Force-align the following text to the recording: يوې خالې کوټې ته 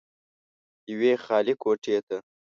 يوې 0.91 1.13
خالې 1.23 1.53
کوټې 1.61 1.97
ته 2.07 2.17